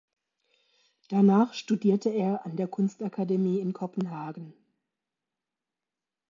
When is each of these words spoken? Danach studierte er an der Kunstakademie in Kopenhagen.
Danach 1.09 1.53
studierte 1.53 2.09
er 2.09 2.43
an 2.47 2.55
der 2.55 2.67
Kunstakademie 2.67 3.59
in 3.59 3.71
Kopenhagen. 3.71 4.51